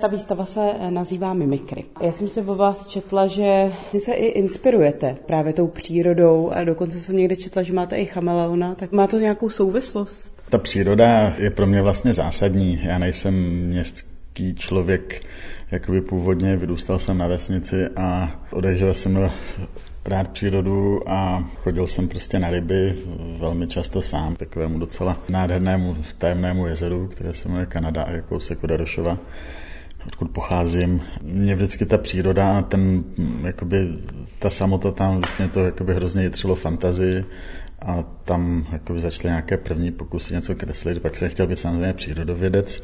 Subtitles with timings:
[0.00, 1.84] Ta výstava se eh, nazývá Mimikry.
[2.02, 6.64] Já jsem se o vás četla, že vy se i inspirujete právě tou přírodou a
[6.64, 10.42] dokonce jsem někde četla, že máte i chameleona, tak má to nějakou souvislost?
[10.48, 12.80] Ta příroda je pro mě vlastně zásadní.
[12.82, 15.22] Já nejsem městský člověk,
[15.70, 19.30] jakoby původně, vyrůstal jsem na vesnici a odehřel jsem
[20.04, 22.98] rád přírodu a chodil jsem prostě na ryby
[23.38, 29.18] velmi často sám, takovému docela nádhernému tajemnému jezeru, které se jmenuje Kanada, jako se Darošova
[30.06, 31.00] odkud pocházím.
[31.22, 33.04] Mě vždycky ta příroda a ten,
[33.42, 33.88] jakoby,
[34.38, 37.24] ta samota tam vlastně to jakoby hrozně jitřilo fantazii
[37.86, 42.82] a tam jakoby začaly nějaké první pokusy něco kreslit, pak jsem chtěl být samozřejmě přírodovědec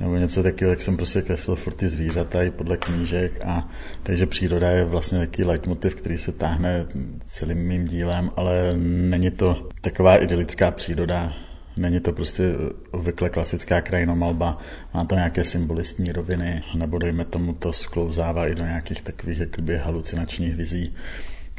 [0.00, 3.68] nebo něco takového, tak jsem prostě kreslil furt ty zvířata i podle knížek a
[4.02, 6.86] takže příroda je vlastně takový leitmotiv, který se táhne
[7.26, 11.32] celým mým dílem, ale není to taková idylická příroda,
[11.76, 12.54] Není to prostě
[12.90, 14.58] obvykle klasická krajinomalba,
[14.94, 19.76] má to nějaké symbolistní roviny, nebo dejme tomu to sklouzává i do nějakých takových jakoby
[19.76, 20.94] halucinačních vizí.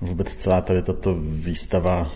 [0.02, 2.12] Vůbec celá tady tato výstava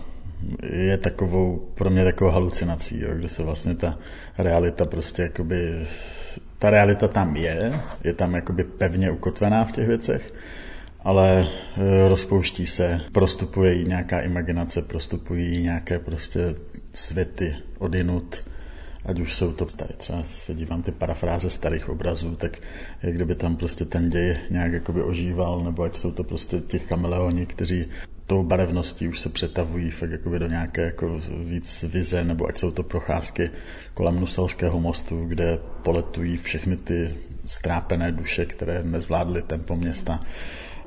[0.74, 4.00] je takovou, pro mě takovou halucinací, jo, kde se vlastně ta
[4.38, 5.84] realita prostě jakoby,
[6.60, 7.74] ta realita tam je,
[8.04, 10.34] je tam jakoby pevně ukotvená v těch věcech,
[11.00, 16.56] ale e, rozpouští se, prostupuje jí nějaká imaginace, prostupují nějaké prostě
[16.98, 18.48] světy odinut,
[19.06, 22.58] ať už jsou to tady třeba se dívám ty parafráze starých obrazů, tak
[23.04, 26.86] jak kdyby tam prostě ten děj nějak jakoby ožíval, nebo ať jsou to prostě těch
[26.86, 27.86] kameleoni, kteří
[28.28, 32.72] tou barevností už se přetavují fakt jakoby do nějaké jako víc vize, nebo ať jsou
[32.72, 33.50] to procházky
[33.94, 40.20] kolem Nuselského mostu, kde poletují všechny ty strápené duše, které nezvládly tempo města.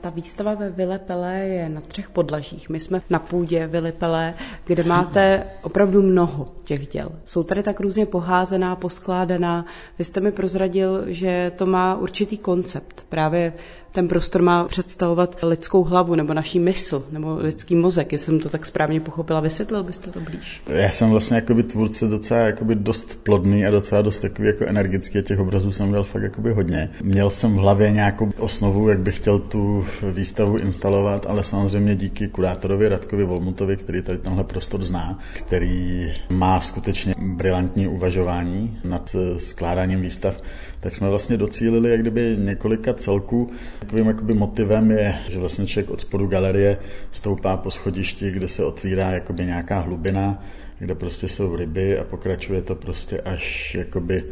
[0.01, 2.69] Ta výstava ve Vilepele je na třech podlažích.
[2.69, 4.35] My jsme na půdě Vilepele,
[4.65, 7.13] kde máte opravdu mnoho těch děl.
[7.25, 9.67] Jsou tady tak různě poházená, poskládaná.
[9.99, 13.07] Vy jste mi prozradil, že to má určitý koncept.
[13.09, 13.53] Právě
[13.93, 18.49] ten prostor má představovat lidskou hlavu nebo naší mysl nebo lidský mozek, jestli jsem to
[18.49, 19.41] tak správně pochopila.
[19.41, 20.63] Vysvětlil byste to blíž?
[20.69, 25.19] Já jsem vlastně jakoby tvůrce docela jakoby dost plodný a docela dost takový jako energický
[25.19, 26.91] a těch obrazů jsem dal fakt jakoby hodně.
[27.03, 32.29] Měl jsem v hlavě nějakou osnovu, jak bych chtěl tu výstavu instalovat, ale samozřejmě díky
[32.29, 40.01] kurátorovi Radkovi Volmutovi, který tady tenhle prostor zná, který má skutečně brilantní uvažování nad skládáním
[40.01, 40.43] výstav,
[40.81, 43.51] tak jsme vlastně docílili jak kdyby několika celků.
[43.79, 46.79] Takovým jakoby motivem je, že vlastně člověk od spodu galerie
[47.11, 50.45] stoupá po schodišti, kde se otvírá jakoby nějaká hlubina,
[50.79, 54.25] kde prostě jsou ryby a pokračuje to prostě až jakoby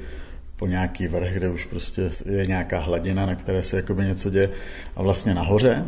[0.58, 4.50] po nějaký vrch, kde už prostě je nějaká hladina, na které se jakoby něco děje.
[4.96, 5.84] A vlastně nahoře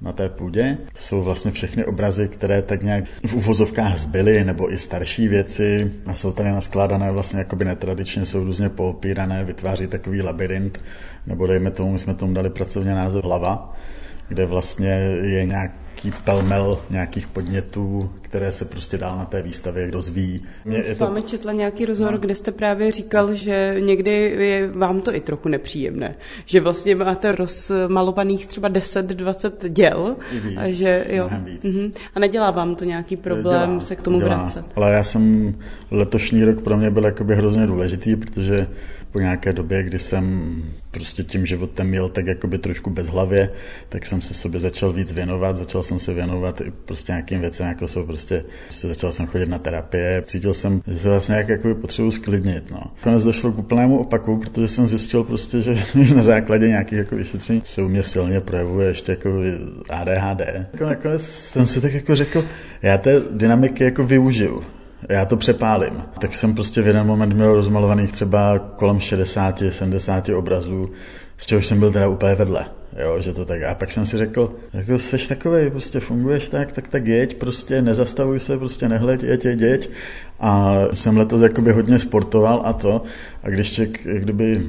[0.00, 0.78] na té půdě.
[0.94, 5.92] Jsou vlastně všechny obrazy, které tak nějak v uvozovkách zbyly, nebo i starší věci.
[6.06, 10.84] A jsou tady naskládané vlastně jakoby netradičně, jsou různě poopírané, vytváří takový labirint,
[11.26, 13.76] nebo dejme tomu, my jsme tomu dali pracovně název hlava,
[14.28, 14.88] kde vlastně
[15.22, 15.70] je nějak
[16.04, 20.42] nějaký pelmel nějakých podnětů, které se prostě dál na té výstavě dozví.
[20.64, 21.28] Mě s vámi to...
[21.28, 22.18] četla nějaký rozhovor, no.
[22.18, 26.14] kde jste právě říkal, že někdy je vám to i trochu nepříjemné.
[26.46, 30.16] Že vlastně máte rozmalovaných třeba 10-20 děl.
[30.32, 31.30] víc, a, že, jo.
[31.44, 31.64] Víc.
[31.64, 31.92] Uh-huh.
[32.14, 34.36] a nedělá vám to nějaký problém dělá, se k tomu dělá.
[34.36, 34.64] vracet?
[34.76, 35.54] Ale já jsem,
[35.90, 38.66] letošní rok pro mě byl jakoby hrozně důležitý, protože
[39.14, 40.54] po nějaké době, kdy jsem
[40.90, 43.50] prostě tím životem měl tak jakoby trošku bez hlavě,
[43.88, 47.66] tak jsem se sobě začal víc věnovat, začal jsem se věnovat i prostě nějakým věcem,
[47.66, 51.48] jako jsou prostě, prostě začal jsem chodit na terapie, cítil jsem, že se vlastně nějak
[51.48, 52.82] jakoby potřebuji sklidnit, no.
[53.02, 55.76] Konec došlo k úplnému opaku, protože jsem zjistil prostě, že
[56.14, 59.30] na základě nějakých jako vyšetření se u mě silně projevuje ještě jako
[59.90, 60.40] ADHD.
[60.72, 62.44] Jako nakonec jsem si tak jako řekl,
[62.82, 64.73] já té dynamiky jako využiju
[65.08, 66.02] já to přepálím.
[66.18, 70.90] Tak jsem prostě v jeden moment měl rozmalovaných třeba kolem 60, 70 obrazů,
[71.36, 72.66] z čehož jsem byl teda úplně vedle.
[73.02, 73.62] Jo, že to tak.
[73.62, 77.82] A pak jsem si řekl, jako seš takový, prostě funguješ tak, tak tak jeď, prostě
[77.82, 79.90] nezastavuj se, prostě nehleď, jeď, jeď, jeď.
[80.40, 83.02] A jsem letos jakoby hodně sportoval a to.
[83.42, 84.66] A když člověk, kdyby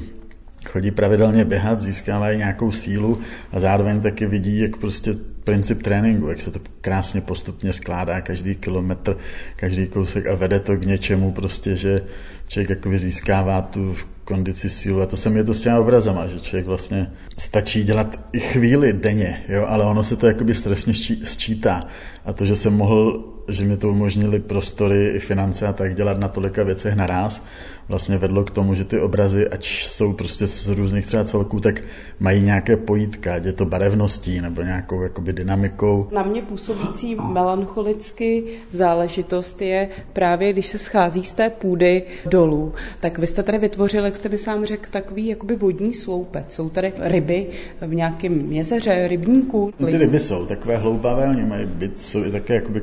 [0.68, 3.18] chodí pravidelně běhat, získávají nějakou sílu
[3.52, 5.14] a zároveň taky vidí, jak prostě
[5.44, 9.16] princip tréninku, jak se to krásně postupně skládá, každý kilometr,
[9.56, 12.00] každý kousek a vede to k něčemu prostě, že
[12.48, 15.00] člověk jako získává tu kondici sílu.
[15.00, 18.40] A to se mi je to s těma obrazama, že člověk vlastně stačí dělat i
[18.40, 21.80] chvíli denně, jo, ale ono se to jakoby stresně sčítá.
[22.24, 26.18] A to, že jsem mohl že mi to umožnili prostory i finance a tak dělat
[26.18, 27.42] na tolika věcech naraz,
[27.88, 31.82] vlastně vedlo k tomu, že ty obrazy, ať jsou prostě z různých třeba celků, tak
[32.20, 36.08] mají nějaké pojítka, ať je to barevností nebo nějakou jakoby dynamikou.
[36.12, 43.18] Na mě působící melancholicky záležitost je právě, když se schází z té půdy dolů, tak
[43.18, 46.44] vy jste tady vytvořil, jak jste mi sám řekl, takový jakoby vodní sloupec.
[46.48, 47.46] Jsou tady ryby
[47.80, 49.72] v nějakém jezeře, rybníku.
[49.80, 52.80] No, ty ryby jsou takové hloubavé, oni mají být, jsou i také jakoby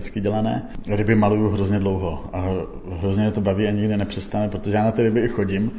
[0.00, 0.62] kaligraficky dělané.
[0.86, 2.44] Ryby maluju hrozně dlouho a
[2.98, 5.70] hrozně to baví a nikdy nepřestane, protože já na ty ryby i chodím.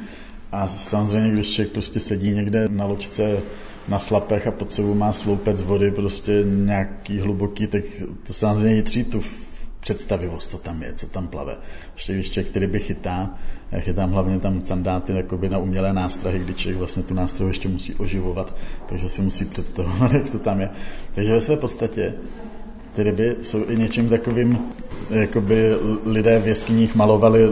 [0.51, 3.37] A samozřejmě, když člověk prostě sedí někde na loďce
[3.87, 7.83] na slapech a pod sebou má sloupec vody, prostě nějaký hluboký, tak
[8.27, 9.23] to samozřejmě jitří tu
[9.79, 11.57] představivost, co tam je, co tam plave.
[11.93, 13.29] Ještě když člověk ryby chytá,
[13.71, 17.69] já chytám hlavně tam sandáty jakoby na umělé nástrahy, kdy člověk vlastně tu nástrahu ještě
[17.69, 20.69] musí oživovat, takže si musí představovat, jak to tam je.
[21.15, 22.13] Takže ve své podstatě
[22.95, 24.59] ty ryby jsou i něčím takovým,
[25.09, 27.49] jakoby lidé v jeskyních malovali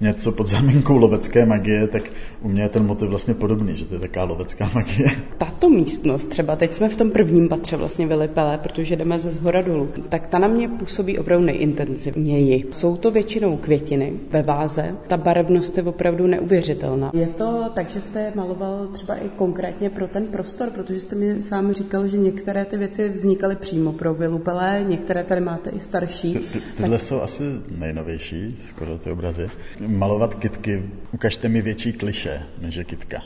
[0.00, 2.02] něco pod záminkou lovecké magie, tak
[2.42, 5.10] u mě je ten motiv vlastně podobný, že to je taková lovecká magie.
[5.38, 9.62] Tato místnost, třeba teď jsme v tom prvním patře vlastně vylepelé, protože jdeme ze zhora
[9.62, 12.64] dolů, tak ta na mě působí opravdu nejintenzivněji.
[12.70, 17.10] Jsou to většinou květiny ve váze, ta barevnost je opravdu neuvěřitelná.
[17.14, 21.42] Je to tak, že jste maloval třeba i konkrétně pro ten prostor, protože jste mi
[21.42, 26.32] sám říkal, že některé ty věci vznikaly přímo pro vylupelé, některé tady máte i starší.
[26.32, 27.06] Ty, ty, tyhle tak...
[27.06, 27.42] jsou asi
[27.78, 29.48] nejnovější, skoro ty obrazy
[29.88, 30.82] malovat kitky,
[31.12, 33.22] ukažte mi větší kliše, než je kitka.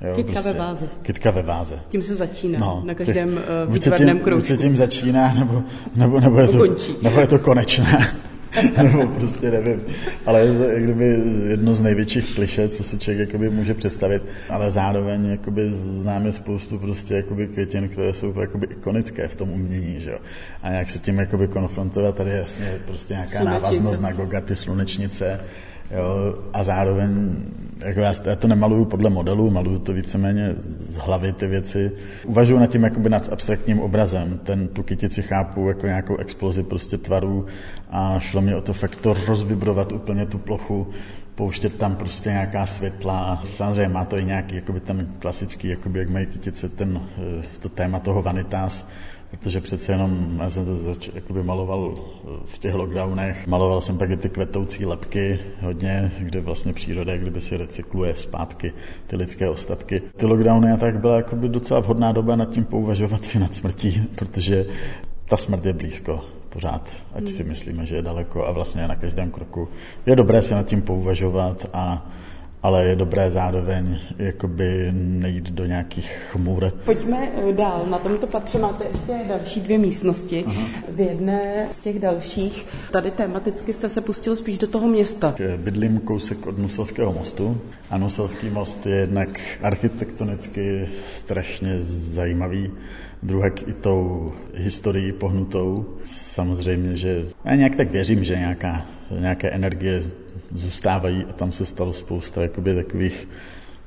[0.00, 0.88] Jo, kytka prostě, ve váze.
[1.02, 1.80] Kytka ve váze.
[1.88, 4.48] Tím se začíná no, na každém těch, uh, výtvarném kroužku.
[4.48, 5.62] Buď se tím začíná, nebo,
[5.96, 8.08] nebo, nebo, je to, nebo je to konečné.
[8.82, 9.82] nebo prostě nevím.
[10.26, 14.22] Ale je to jak kdyby jedno z největších kliše, co si člověk jakoby může představit,
[14.50, 20.00] ale zároveň jakoby známe spoustu prostě jakoby květin, které jsou jakoby ikonické v tom umění,
[20.00, 20.18] že jo.
[20.62, 23.62] A jak se tím jakoby konfrontovat, tady je jasně prostě nějaká slunečnice.
[23.62, 25.40] návaznost na Gogaty, slunečnice,
[25.90, 27.36] Jo, a zároveň,
[27.86, 31.92] jako já, já to nemaluju podle modelu, maluju to víceméně z hlavy ty věci.
[32.24, 34.40] Uvažuji nad tím jakoby nad abstraktním obrazem.
[34.42, 37.46] Ten, tu kytici chápu jako nějakou explozi prostě tvarů
[37.90, 40.86] a šlo mi o to fakt to rozvibrovat úplně tu plochu,
[41.34, 43.42] pouštět tam prostě nějaká světla.
[43.56, 47.68] Samozřejmě má to i nějaký jakoby ten klasický, jakoby, jak mají kytice, ten, eh, to
[47.68, 48.86] téma toho vanitas,
[49.30, 52.04] protože přece jenom já jsem to zač, jakoby maloval
[52.44, 53.46] v těch lockdownech.
[53.46, 58.72] Maloval jsem pak i ty kvetoucí lepky hodně, kde vlastně příroda kdyby si recykluje zpátky
[59.06, 60.02] ty lidské ostatky.
[60.16, 64.08] Ty lockdowny a tak byla jakoby docela vhodná doba nad tím pouvažovat si nad smrtí,
[64.14, 64.66] protože
[65.28, 69.30] ta smrt je blízko pořád, ať si myslíme, že je daleko a vlastně na každém
[69.30, 69.68] kroku.
[70.06, 72.10] Je dobré se nad tím pouvažovat a
[72.62, 76.72] ale je dobré zároveň jakoby nejít do nějakých chmůr.
[76.84, 77.86] Pojďme eh, dál.
[77.86, 80.44] Na tomto patře máte ještě další dvě místnosti.
[80.46, 80.68] Aha.
[80.88, 85.34] V jedné z těch dalších, tady tematicky jste se pustil spíš do toho města.
[85.56, 87.60] Bydlím kousek od Nuselského mostu
[87.90, 92.70] a Nuselský most je jednak architektonicky strašně zajímavý,
[93.22, 95.86] druhak i tou historií pohnutou.
[96.06, 100.02] Samozřejmě, že já nějak tak věřím, že nějaká, nějaké energie
[100.52, 103.28] zůstávají a tam se stalo spousta jakoby takových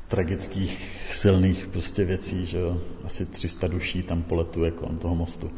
[0.07, 2.81] tragických, silných prostě věcí, že jo.
[3.03, 5.51] Asi 300 duší tam poletuje kolem toho mostu.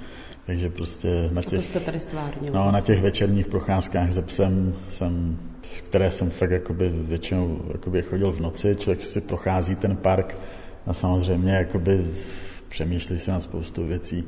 [0.46, 5.38] Takže prostě na těch, to tady stvárnil, no, na těch večerních procházkách ze psem jsem,
[5.84, 10.38] které jsem fakt jakoby většinou jakoby chodil v noci, člověk si prochází ten park
[10.86, 12.06] a samozřejmě jakoby
[12.70, 14.24] přemýšlí si na spoustu věcí.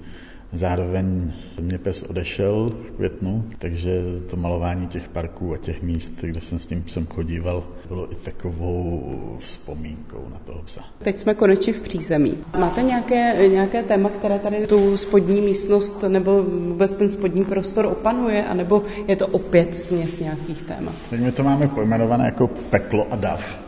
[0.54, 1.32] Zároveň
[1.62, 6.60] mě pes odešel v květnu, takže to malování těch parků a těch míst, kde jsem
[6.60, 10.82] s tím psem chodíval, bylo i takovou vzpomínkou na toho psa.
[11.02, 12.38] Teď jsme konečně v přízemí.
[12.58, 18.46] Máte nějaké, nějaké téma, které tady tu spodní místnost nebo vůbec ten spodní prostor opanuje,
[18.46, 20.96] anebo je to opět směs nějakých témat?
[21.10, 23.60] Teď my to máme pojmenované jako peklo a dav.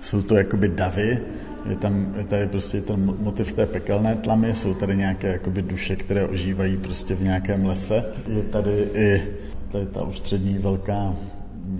[0.00, 1.18] Jsou to jakoby davy,
[1.68, 5.96] je tam je tady prostě ten motiv té pekelné tlamy, jsou tady nějaké jakoby duše,
[5.96, 8.04] které ožívají prostě v nějakém lese.
[8.28, 9.22] Je tady i
[9.72, 11.14] tady ta ústřední velká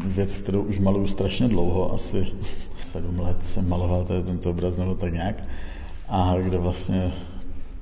[0.06, 2.26] věc, kterou už maluju strašně dlouho, asi
[2.92, 5.44] sedm let jsem maloval tady tento obraz nebo tak nějak.
[6.08, 7.12] A kde vlastně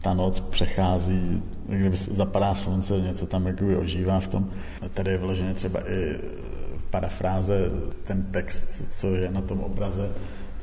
[0.02, 4.50] ta noc přechází, kdyby zapadá slunce, něco tam jakoby ožívá v tom.
[4.82, 6.16] A tady je vloženě třeba i
[6.90, 7.70] parafráze,
[8.04, 10.10] ten text, co je na tom obraze,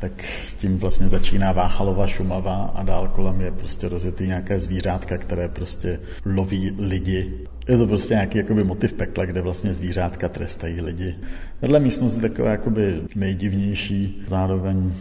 [0.03, 0.23] tak
[0.57, 5.99] tím vlastně začíná Váchalova Šumava a dál kolem je prostě rozjetý nějaké zvířátka, které prostě
[6.25, 7.47] loví lidi.
[7.67, 11.15] Je to prostě nějaký jakoby motiv pekla, kde vlastně zvířátka trestají lidi.
[11.59, 14.93] Tahle místnost je taková jakoby nejdivnější, zároveň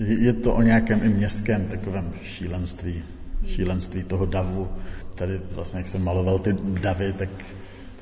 [0.00, 3.02] je to o nějakém i městském takovém šílenství,
[3.46, 4.68] šílenství toho davu.
[5.14, 7.28] Tady vlastně, jak jsem maloval ty davy, tak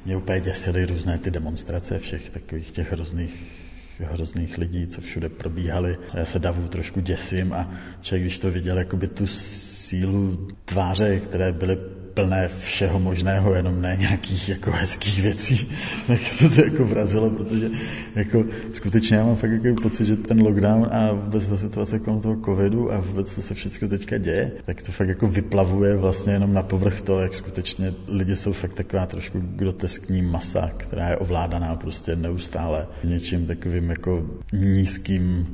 [0.07, 3.66] mě úplně děsily různé ty demonstrace všech takových těch hrozných
[4.05, 5.99] hrozných lidí, co všude probíhali.
[6.15, 11.53] Já se davu trošku děsím a člověk, když to viděl, jakoby tu sílu tváře, které
[11.53, 11.79] byly
[12.17, 15.69] plné všeho možného, jenom ne nějakých jako hezkých věcí,
[16.07, 17.71] tak se to jako vrazilo, protože
[18.15, 22.21] jako skutečně já mám fakt jako pocit, že ten lockdown a vůbec ta situace kolem
[22.21, 26.33] toho covidu a vůbec co se všechno teďka děje, tak to fakt jako vyplavuje vlastně
[26.33, 31.17] jenom na povrch to, jak skutečně lidi jsou fakt taková trošku groteskní masa, která je
[31.17, 35.47] ovládaná prostě neustále něčím takovým jako nízkým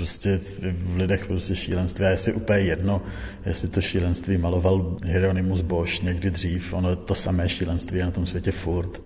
[0.00, 0.40] prostě
[0.72, 2.04] v lidech prostě šílenství.
[2.04, 3.02] A jestli úplně jedno,
[3.46, 8.26] jestli to šílenství maloval Hieronymus Bosch někdy dřív, ono to samé šílenství je na tom
[8.26, 9.00] světě furt.